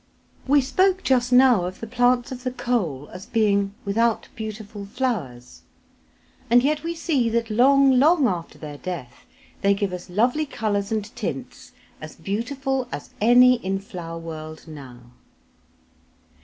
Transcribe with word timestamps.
We 0.47 0.61
spoke 0.61 1.03
just 1.03 1.31
now 1.31 1.65
of 1.65 1.79
the 1.79 1.85
plants 1.85 2.31
of 2.31 2.43
the 2.43 2.49
coal 2.49 3.07
as 3.13 3.27
being 3.27 3.75
without 3.85 4.29
beautiful 4.35 4.87
flowers, 4.87 5.61
and 6.49 6.63
yet 6.63 6.81
we 6.83 6.95
see 6.95 7.29
that 7.29 7.51
long, 7.51 7.99
long 7.99 8.27
after 8.27 8.57
their 8.57 8.79
death 8.79 9.27
they 9.61 9.75
give 9.75 9.93
us 9.93 10.09
lovely 10.09 10.47
colours 10.47 10.91
and 10.91 11.03
tints 11.15 11.73
as 12.01 12.15
beautiful 12.15 12.87
as 12.91 13.11
any 13.21 13.57
in 13.63 13.77
flower 13.77 14.17
world 14.17 14.63
now. 14.67 15.01